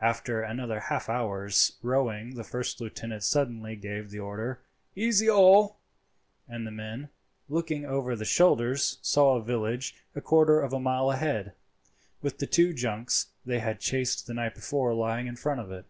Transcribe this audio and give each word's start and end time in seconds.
After 0.00 0.42
another 0.42 0.80
half 0.80 1.08
hour's 1.08 1.78
rowing 1.82 2.34
the 2.34 2.42
first 2.42 2.80
lieutenant 2.80 3.22
suddenly 3.22 3.76
gave 3.76 4.10
the 4.10 4.18
order 4.18 4.58
"Easy 4.96 5.30
all," 5.30 5.78
and 6.48 6.66
the 6.66 6.72
men, 6.72 7.10
looking 7.48 7.84
over 7.84 8.16
their 8.16 8.24
shoulders, 8.26 8.98
saw 9.02 9.36
a 9.36 9.40
village 9.40 9.94
a 10.16 10.20
quarter 10.20 10.60
of 10.62 10.72
a 10.72 10.80
mile 10.80 11.12
ahead, 11.12 11.52
with 12.22 12.38
the 12.38 12.46
two 12.48 12.74
junks 12.74 13.28
they 13.46 13.60
had 13.60 13.78
chased 13.78 14.26
the 14.26 14.34
night 14.34 14.56
before 14.56 14.92
lying 14.94 15.28
in 15.28 15.36
front 15.36 15.60
of 15.60 15.70
it. 15.70 15.84